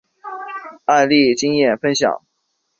[0.85, 2.23] 案例经验分享